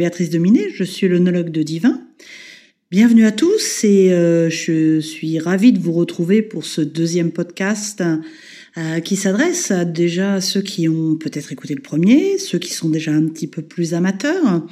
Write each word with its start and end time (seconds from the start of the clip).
Béatrice 0.00 0.30
Dominé, 0.30 0.68
je 0.72 0.82
suis 0.82 1.08
l'onologue 1.08 1.50
de 1.50 1.62
Divin. 1.62 2.00
Bienvenue 2.90 3.26
à 3.26 3.32
tous 3.32 3.84
et 3.84 4.14
euh, 4.14 4.48
je 4.48 4.98
suis 4.98 5.38
ravie 5.38 5.74
de 5.74 5.78
vous 5.78 5.92
retrouver 5.92 6.40
pour 6.40 6.64
ce 6.64 6.80
deuxième 6.80 7.32
podcast 7.32 8.02
euh, 8.78 9.00
qui 9.00 9.16
s'adresse 9.16 9.72
déjà 9.72 10.36
à 10.36 10.40
ceux 10.40 10.62
qui 10.62 10.88
ont 10.88 11.16
peut-être 11.16 11.52
écouté 11.52 11.74
le 11.74 11.82
premier, 11.82 12.38
ceux 12.38 12.58
qui 12.58 12.72
sont 12.72 12.88
déjà 12.88 13.12
un 13.12 13.26
petit 13.26 13.46
peu 13.46 13.60
plus 13.60 13.92
amateurs. 13.92 14.66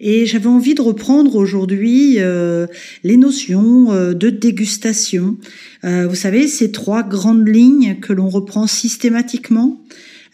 Et 0.00 0.26
j'avais 0.26 0.48
envie 0.48 0.74
de 0.74 0.82
reprendre 0.82 1.36
aujourd'hui 1.36 2.16
euh, 2.18 2.66
les 3.04 3.16
notions 3.16 4.12
de 4.12 4.30
dégustation. 4.30 5.36
vous 5.84 6.16
savez, 6.16 6.48
ces 6.48 6.72
trois 6.72 7.04
grandes 7.04 7.46
lignes 7.46 8.00
que 8.00 8.12
l'on 8.12 8.28
reprend 8.28 8.66
systématiquement, 8.66 9.80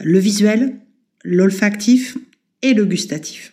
le 0.00 0.18
visuel, 0.18 0.78
l'olfactif 1.22 2.16
et 2.62 2.72
le 2.72 2.86
gustatif. 2.86 3.52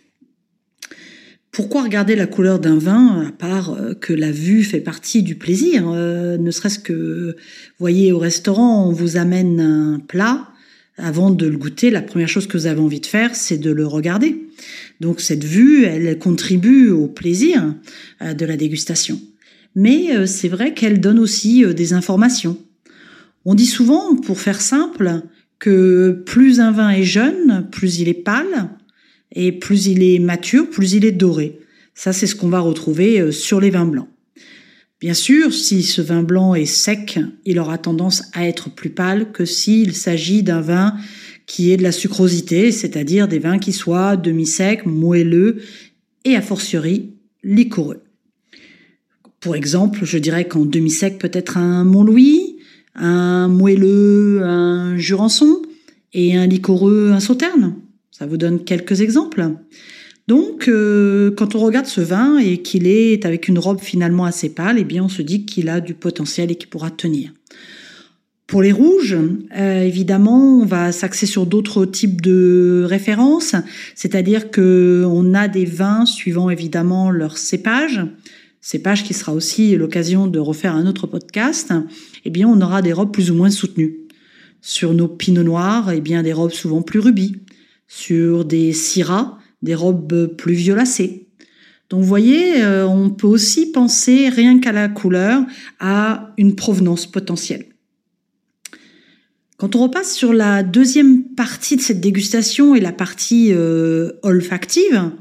Pourquoi 1.51 1.83
regarder 1.83 2.15
la 2.15 2.27
couleur 2.27 2.59
d'un 2.59 2.77
vin 2.77 3.25
à 3.27 3.31
part 3.31 3.73
euh, 3.73 3.93
que 3.93 4.13
la 4.13 4.31
vue 4.31 4.63
fait 4.63 4.81
partie 4.81 5.23
du 5.23 5.35
plaisir 5.35 5.83
euh, 5.87 6.37
Ne 6.37 6.51
serait-ce 6.51 6.79
que, 6.79 7.35
voyez, 7.79 8.11
au 8.11 8.19
restaurant, 8.19 8.87
on 8.87 8.91
vous 8.91 9.17
amène 9.17 9.59
un 9.59 9.99
plat. 9.99 10.47
Avant 10.97 11.31
de 11.31 11.47
le 11.47 11.57
goûter, 11.57 11.89
la 11.89 12.01
première 12.01 12.27
chose 12.27 12.45
que 12.45 12.57
vous 12.57 12.67
avez 12.67 12.81
envie 12.81 12.99
de 12.99 13.05
faire, 13.05 13.33
c'est 13.33 13.57
de 13.57 13.71
le 13.71 13.87
regarder. 13.87 14.47
Donc 14.99 15.21
cette 15.21 15.43
vue, 15.43 15.85
elle 15.85 16.19
contribue 16.19 16.89
au 16.89 17.07
plaisir 17.07 17.73
euh, 18.21 18.33
de 18.33 18.45
la 18.45 18.57
dégustation. 18.57 19.19
Mais 19.75 20.25
c'est 20.25 20.49
vrai 20.49 20.73
qu'elle 20.73 20.99
donne 20.99 21.19
aussi 21.19 21.63
des 21.75 21.93
informations. 21.93 22.57
On 23.45 23.53
dit 23.53 23.67
souvent, 23.67 24.15
pour 24.15 24.39
faire 24.39 24.61
simple, 24.61 25.21
que 25.59 26.23
plus 26.25 26.59
un 26.59 26.71
vin 26.71 26.89
est 26.89 27.03
jeune, 27.03 27.67
plus 27.71 27.99
il 27.99 28.09
est 28.09 28.13
pâle, 28.15 28.69
et 29.33 29.51
plus 29.51 29.87
il 29.87 30.03
est 30.03 30.19
mature, 30.19 30.69
plus 30.69 30.93
il 30.93 31.05
est 31.05 31.11
doré. 31.11 31.59
Ça, 31.93 32.13
c'est 32.13 32.27
ce 32.27 32.35
qu'on 32.35 32.49
va 32.49 32.59
retrouver 32.59 33.19
euh, 33.19 33.31
sur 33.31 33.59
les 33.59 33.69
vins 33.69 33.85
blancs. 33.85 34.07
Bien 35.01 35.13
sûr, 35.13 35.53
si 35.53 35.83
ce 35.83 36.01
vin 36.01 36.23
blanc 36.23 36.55
est 36.55 36.65
sec, 36.65 37.19
il 37.45 37.59
aura 37.59 37.77
tendance 37.77 38.23
à 38.33 38.47
être 38.47 38.69
plus 38.69 38.89
pâle 38.89 39.31
que 39.31 39.45
s'il 39.45 39.95
s'agit 39.95 40.43
d'un 40.43 40.61
vin 40.61 40.95
qui 41.45 41.71
est 41.71 41.77
de 41.77 41.83
la 41.83 41.93
sucrosité, 41.93 42.71
c'est-à-dire 42.71 43.27
des 43.27 43.39
vins 43.39 43.59
qui 43.59 43.71
soient 43.71 44.17
demi-secs, 44.17 44.85
moelleux 44.85 45.61
et 46.25 46.35
a 46.35 46.41
fortiori 46.41 47.13
liquoreux. 47.43 48.03
Pour 49.39 49.55
exemple, 49.55 50.01
je 50.03 50.17
dirais 50.17 50.47
qu'en 50.47 50.65
demi-sec 50.65 51.17
peut-être 51.17 51.57
un 51.57 51.85
Montlouis, 51.85 52.57
un 52.93 53.47
moelleux, 53.47 54.43
un 54.43 54.97
Jurançon 54.97 55.61
et 56.13 56.35
un 56.35 56.45
liquoreux, 56.45 57.11
un 57.13 57.21
Sauterne. 57.21 57.75
Ça 58.19 58.25
vous 58.25 58.35
donne 58.35 58.65
quelques 58.65 58.99
exemples. 58.99 59.47
Donc, 60.27 60.67
euh, 60.67 61.31
quand 61.31 61.55
on 61.55 61.59
regarde 61.59 61.85
ce 61.85 62.01
vin 62.01 62.37
et 62.37 62.57
qu'il 62.57 62.85
est 62.85 63.25
avec 63.25 63.47
une 63.47 63.57
robe 63.57 63.79
finalement 63.79 64.25
assez 64.25 64.49
pâle, 64.49 64.75
eh 64.77 64.83
bien, 64.83 65.05
on 65.05 65.09
se 65.09 65.21
dit 65.21 65.45
qu'il 65.45 65.69
a 65.69 65.79
du 65.79 65.93
potentiel 65.93 66.51
et 66.51 66.55
qu'il 66.55 66.67
pourra 66.67 66.91
tenir. 66.91 67.31
Pour 68.45 68.61
les 68.61 68.73
rouges, 68.73 69.17
euh, 69.57 69.83
évidemment, 69.83 70.59
on 70.59 70.65
va 70.65 70.91
s'axer 70.91 71.27
sur 71.27 71.45
d'autres 71.45 71.85
types 71.85 72.19
de 72.19 72.83
références, 72.85 73.55
c'est-à-dire 73.95 74.51
que 74.51 75.05
on 75.07 75.33
a 75.33 75.47
des 75.47 75.63
vins 75.63 76.05
suivant 76.05 76.49
évidemment 76.49 77.11
leur 77.11 77.37
cépage, 77.37 78.01
cépage 78.59 79.05
qui 79.05 79.13
sera 79.13 79.33
aussi 79.33 79.77
l'occasion 79.77 80.27
de 80.27 80.39
refaire 80.39 80.75
un 80.75 80.87
autre 80.87 81.07
podcast. 81.07 81.73
Eh 82.25 82.29
bien, 82.31 82.49
on 82.49 82.59
aura 82.59 82.81
des 82.81 82.91
robes 82.91 83.13
plus 83.13 83.31
ou 83.31 83.35
moins 83.35 83.49
soutenues. 83.49 83.95
Sur 84.59 84.93
nos 84.93 85.07
pinots 85.07 85.43
noirs, 85.43 85.89
eh 85.93 86.01
bien, 86.01 86.21
des 86.21 86.33
robes 86.33 86.51
souvent 86.51 86.81
plus 86.81 86.99
rubis 86.99 87.37
sur 87.89 88.45
des 88.45 88.71
syrahs, 88.71 89.37
des 89.61 89.75
robes 89.75 90.27
plus 90.37 90.53
violacées. 90.53 91.27
Donc 91.89 92.01
vous 92.01 92.07
voyez, 92.07 92.61
euh, 92.61 92.87
on 92.87 93.09
peut 93.09 93.27
aussi 93.27 93.71
penser, 93.71 94.29
rien 94.29 94.59
qu'à 94.59 94.71
la 94.71 94.87
couleur, 94.87 95.43
à 95.79 96.33
une 96.37 96.55
provenance 96.55 97.07
potentielle. 97.07 97.65
Quand 99.57 99.75
on 99.75 99.81
repasse 99.83 100.13
sur 100.13 100.31
la 100.31 100.63
deuxième 100.63 101.23
partie 101.23 101.75
de 101.75 101.81
cette 101.81 101.99
dégustation 101.99 102.75
et 102.75 102.79
la 102.79 102.93
partie 102.93 103.49
euh, 103.51 104.11
olfactive, 104.21 105.11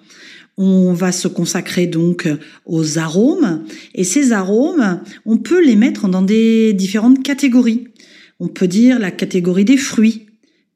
on 0.58 0.92
va 0.92 1.10
se 1.10 1.26
consacrer 1.26 1.86
donc 1.86 2.28
aux 2.66 2.98
arômes. 2.98 3.64
Et 3.94 4.04
ces 4.04 4.32
arômes, 4.32 5.00
on 5.24 5.38
peut 5.38 5.64
les 5.64 5.76
mettre 5.76 6.08
dans 6.08 6.22
des 6.22 6.74
différentes 6.74 7.22
catégories. 7.22 7.88
On 8.40 8.48
peut 8.48 8.68
dire 8.68 8.98
la 8.98 9.10
catégorie 9.10 9.64
des 9.64 9.76
fruits, 9.76 10.26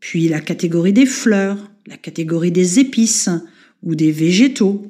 puis 0.00 0.28
la 0.28 0.40
catégorie 0.40 0.92
des 0.92 1.06
fleurs, 1.06 1.71
la 1.86 1.96
catégorie 1.96 2.52
des 2.52 2.78
épices 2.78 3.28
ou 3.82 3.94
des 3.94 4.12
végétaux, 4.12 4.86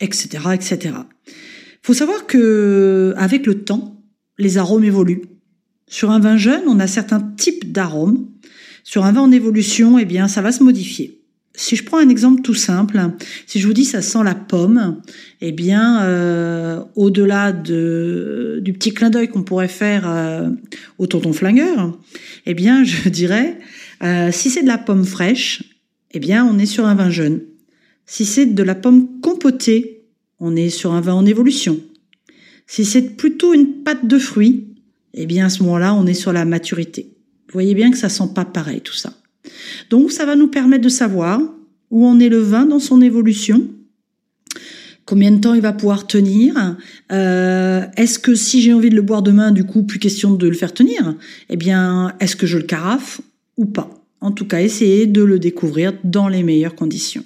etc., 0.00 0.28
etc. 0.54 0.94
Faut 1.82 1.94
savoir 1.94 2.26
que 2.26 3.14
avec 3.16 3.46
le 3.46 3.62
temps, 3.62 4.02
les 4.38 4.58
arômes 4.58 4.84
évoluent. 4.84 5.22
Sur 5.88 6.10
un 6.10 6.18
vin 6.18 6.36
jeune, 6.36 6.62
on 6.66 6.80
a 6.80 6.86
certains 6.86 7.20
types 7.20 7.70
d'arômes. 7.72 8.26
Sur 8.82 9.04
un 9.04 9.12
vin 9.12 9.22
en 9.22 9.32
évolution, 9.32 9.98
eh 9.98 10.04
bien, 10.04 10.28
ça 10.28 10.42
va 10.42 10.52
se 10.52 10.62
modifier. 10.62 11.20
Si 11.54 11.74
je 11.74 11.84
prends 11.84 11.98
un 11.98 12.08
exemple 12.10 12.42
tout 12.42 12.54
simple, 12.54 13.00
si 13.46 13.60
je 13.60 13.66
vous 13.66 13.72
dis 13.72 13.86
ça 13.86 14.02
sent 14.02 14.22
la 14.22 14.34
pomme, 14.34 15.00
eh 15.40 15.52
bien, 15.52 16.02
euh, 16.02 16.82
au-delà 16.96 17.52
de, 17.52 18.58
du 18.62 18.74
petit 18.74 18.92
clin 18.92 19.08
d'œil 19.08 19.28
qu'on 19.28 19.42
pourrait 19.42 19.68
faire 19.68 20.06
euh, 20.06 20.50
au 20.98 21.06
tonton 21.06 21.32
flingueur, 21.32 21.98
eh 22.44 22.52
bien, 22.52 22.84
je 22.84 23.08
dirais, 23.08 23.58
euh, 24.02 24.30
si 24.32 24.50
c'est 24.50 24.62
de 24.62 24.68
la 24.68 24.76
pomme 24.76 25.04
fraîche, 25.04 25.62
eh 26.16 26.18
bien, 26.18 26.46
on 26.46 26.58
est 26.58 26.64
sur 26.64 26.86
un 26.86 26.94
vin 26.94 27.10
jeune. 27.10 27.42
Si 28.06 28.24
c'est 28.24 28.46
de 28.46 28.62
la 28.62 28.74
pomme 28.74 29.20
compotée, 29.20 30.06
on 30.40 30.56
est 30.56 30.70
sur 30.70 30.94
un 30.94 31.02
vin 31.02 31.12
en 31.12 31.26
évolution. 31.26 31.78
Si 32.66 32.86
c'est 32.86 33.18
plutôt 33.18 33.52
une 33.52 33.82
pâte 33.84 34.06
de 34.06 34.18
fruits, 34.18 34.64
eh 35.12 35.26
bien, 35.26 35.44
à 35.44 35.48
ce 35.50 35.62
moment-là, 35.64 35.92
on 35.92 36.06
est 36.06 36.14
sur 36.14 36.32
la 36.32 36.46
maturité. 36.46 37.12
Vous 37.48 37.52
voyez 37.52 37.74
bien 37.74 37.90
que 37.90 37.98
ça 37.98 38.08
sent 38.08 38.30
pas 38.34 38.46
pareil, 38.46 38.80
tout 38.80 38.94
ça. 38.94 39.12
Donc, 39.90 40.10
ça 40.10 40.24
va 40.24 40.36
nous 40.36 40.48
permettre 40.48 40.84
de 40.84 40.88
savoir 40.88 41.38
où 41.90 42.06
en 42.06 42.18
est 42.18 42.30
le 42.30 42.40
vin 42.40 42.64
dans 42.64 42.80
son 42.80 43.02
évolution, 43.02 43.68
combien 45.04 45.30
de 45.32 45.38
temps 45.38 45.52
il 45.52 45.60
va 45.60 45.74
pouvoir 45.74 46.06
tenir. 46.06 46.78
Euh, 47.12 47.84
est-ce 47.98 48.18
que 48.18 48.34
si 48.34 48.62
j'ai 48.62 48.72
envie 48.72 48.88
de 48.88 48.96
le 48.96 49.02
boire 49.02 49.20
demain, 49.20 49.50
du 49.50 49.64
coup, 49.64 49.82
plus 49.82 49.98
question 49.98 50.32
de 50.32 50.48
le 50.48 50.54
faire 50.54 50.72
tenir 50.72 51.14
Eh 51.50 51.58
bien, 51.58 52.14
est-ce 52.20 52.36
que 52.36 52.46
je 52.46 52.56
le 52.56 52.64
carafe 52.64 53.20
ou 53.58 53.66
pas 53.66 54.05
en 54.26 54.32
tout 54.32 54.44
cas, 54.44 54.60
essayez 54.60 55.06
de 55.06 55.22
le 55.22 55.38
découvrir 55.38 55.92
dans 56.02 56.26
les 56.26 56.42
meilleures 56.42 56.74
conditions. 56.74 57.24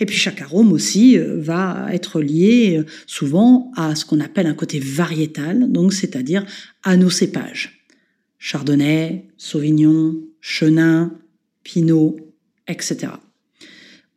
Et 0.00 0.04
puis 0.04 0.16
chaque 0.16 0.42
arôme 0.42 0.72
aussi 0.72 1.16
euh, 1.16 1.36
va 1.38 1.86
être 1.92 2.20
lié 2.20 2.78
euh, 2.78 2.84
souvent 3.06 3.70
à 3.76 3.94
ce 3.94 4.04
qu'on 4.04 4.18
appelle 4.18 4.48
un 4.48 4.54
côté 4.54 4.80
variétal, 4.80 5.70
donc 5.70 5.92
c'est-à-dire 5.92 6.44
à 6.82 6.96
nos 6.96 7.08
cépages. 7.08 7.86
Chardonnay, 8.38 9.28
Sauvignon, 9.36 10.16
Chenin, 10.40 11.16
Pinot, 11.62 12.16
etc. 12.66 13.12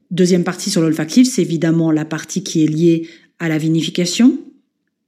Deuxième 0.09 0.43
partie 0.43 0.71
sur 0.71 0.81
l'olfactif, 0.81 1.29
c'est 1.29 1.43
évidemment 1.43 1.91
la 1.91 2.03
partie 2.03 2.41
qui 2.41 2.63
est 2.63 2.67
liée 2.67 3.07
à 3.37 3.47
la 3.47 3.59
vinification 3.59 4.39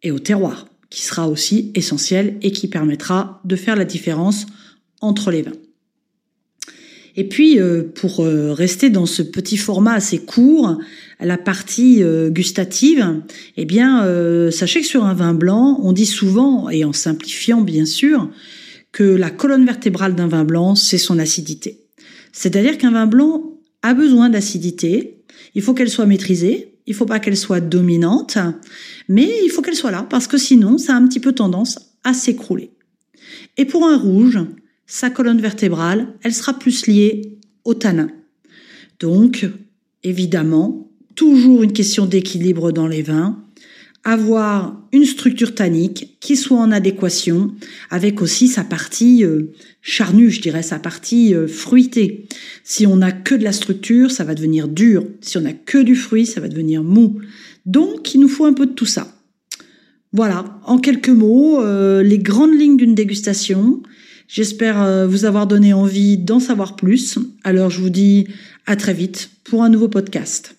et 0.04 0.12
au 0.12 0.20
terroir, 0.20 0.68
qui 0.92 1.02
sera 1.02 1.28
aussi 1.28 1.72
essentielle 1.74 2.38
et 2.44 2.52
qui 2.52 2.68
permettra 2.68 3.42
de 3.46 3.56
faire 3.56 3.76
la 3.76 3.86
différence 3.86 4.46
entre 5.02 5.32
les 5.32 5.42
vins. 5.42 5.54
Et 7.20 7.26
puis, 7.26 7.60
euh, 7.60 7.84
pour 7.84 8.22
euh, 8.22 8.54
rester 8.54 8.90
dans 8.90 9.06
ce 9.06 9.22
petit 9.22 9.58
format 9.58 9.92
assez 9.92 10.20
court, 10.20 10.78
la 11.20 11.38
partie 11.38 12.02
euh, 12.02 12.30
gustative, 12.30 13.22
eh 13.58 13.66
bien, 13.66 14.08
sachez 14.52 14.80
que 14.80 14.88
sur 14.88 15.04
un 15.04 15.14
vin 15.14 15.34
blanc, 15.34 15.82
on 15.84 15.92
dit 15.92 16.06
souvent, 16.06 16.70
et 16.70 16.86
en 16.86 16.94
simplifiant 16.94 17.60
bien 17.60 17.84
sûr, 17.84 18.30
que 18.94 19.04
la 19.04 19.32
colonne 19.32 19.66
vertébrale 19.66 20.16
d'un 20.16 20.30
vin 20.30 20.46
blanc, 20.46 20.76
c'est 20.76 20.98
son 20.98 21.20
acidité. 21.20 21.82
C'est-à-dire 22.32 22.78
qu'un 22.78 22.92
vin 22.92 23.06
blanc 23.06 23.44
a 23.82 23.94
besoin 23.94 24.30
d'acidité, 24.30 25.18
il 25.56 25.62
faut 25.62 25.74
qu'elle 25.74 25.90
soit 25.90 26.06
maîtrisée, 26.06 26.76
il 26.88 26.94
faut 26.94 27.06
pas 27.06 27.20
qu'elle 27.20 27.36
soit 27.36 27.60
dominante, 27.60 28.38
mais 29.10 29.30
il 29.44 29.50
faut 29.50 29.62
qu'elle 29.62 29.76
soit 29.76 29.92
là, 29.92 30.08
parce 30.10 30.28
que 30.28 30.38
sinon, 30.38 30.78
ça 30.78 30.94
a 30.94 30.96
un 30.96 31.06
petit 31.06 31.20
peu 31.20 31.34
tendance 31.34 31.80
à 32.06 32.14
s'écrouler. 32.14 32.72
Et 33.58 33.66
pour 33.66 33.86
un 33.86 33.98
rouge, 33.98 34.40
sa 34.90 35.12
colonne 35.12 35.40
vertébrale, 35.40 36.08
elle 36.24 36.34
sera 36.34 36.58
plus 36.58 36.88
liée 36.88 37.38
au 37.64 37.76
tanin. 37.76 38.10
Donc, 39.00 39.48
évidemment, 40.04 40.90
toujours 41.14 41.62
une 41.62 41.74
question 41.74 42.08
d'équilibre 42.08 42.72
dans 42.72 42.88
les 42.88 43.04
vins, 43.04 43.40
avoir 44.04 44.82
une 44.92 45.06
structure 45.06 45.54
tannique 45.54 46.18
qui 46.20 46.36
soit 46.36 46.58
en 46.58 46.72
adéquation 46.72 47.54
avec 47.92 48.22
aussi 48.24 48.48
sa 48.48 48.64
partie 48.64 49.24
euh, 49.24 49.54
charnue, 49.84 50.32
je 50.32 50.42
dirais, 50.42 50.64
sa 50.64 50.80
partie 50.80 51.36
euh, 51.36 51.48
fruitée. 51.48 52.26
Si 52.64 52.88
on 52.88 52.96
n'a 52.96 53.12
que 53.12 53.36
de 53.36 53.44
la 53.44 53.52
structure, 53.52 54.10
ça 54.10 54.24
va 54.24 54.34
devenir 54.34 54.68
dur. 54.68 55.06
Si 55.22 55.38
on 55.38 55.42
n'a 55.42 55.54
que 55.54 55.78
du 55.78 55.96
fruit, 55.96 56.26
ça 56.26 56.42
va 56.42 56.48
devenir 56.48 56.84
mou. 56.84 57.20
Donc, 57.68 58.16
il 58.16 58.22
nous 58.22 58.30
faut 58.30 58.46
un 58.46 58.54
peu 58.54 58.66
de 58.66 58.74
tout 58.74 58.88
ça. 58.88 59.14
Voilà, 60.14 60.60
en 60.66 60.80
quelques 60.80 61.10
mots, 61.10 61.62
euh, 61.62 62.02
les 62.02 62.18
grandes 62.18 62.58
lignes 62.60 62.78
d'une 62.78 62.96
dégustation. 62.96 63.84
J'espère 64.32 64.80
euh, 64.84 65.08
vous 65.08 65.26
avoir 65.26 65.48
donné 65.48 65.74
envie 65.74 66.16
d'en 66.16 66.40
savoir 66.40 66.76
plus. 66.76 67.18
Alors 67.44 67.72
je 67.72 67.82
vous 67.82 67.90
dis 67.90 68.28
à 68.68 68.76
très 68.76 68.94
vite 68.94 69.32
pour 69.44 69.64
un 69.64 69.70
nouveau 69.70 69.88
podcast. 69.88 70.59